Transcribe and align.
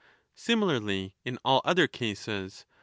Similarly 0.33 1.13
in 1.23 1.37
all 1.45 1.61
other 1.63 1.85
cases. 1.85 2.65